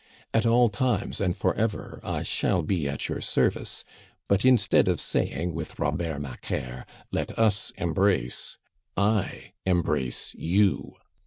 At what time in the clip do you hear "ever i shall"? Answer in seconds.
1.53-2.63